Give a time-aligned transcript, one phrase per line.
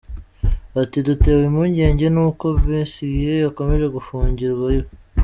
[0.81, 4.87] Ati "Dutewe impungenge n’uko Besigye akomeje gufungirwa iwe.